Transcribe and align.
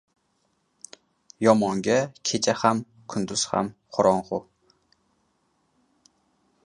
•Yomonga 1.45 1.97
kecha 2.29 2.55
ham 2.61 2.81
kunduz 3.15 3.45
ham 3.53 3.71
qorong‘i. 3.99 4.41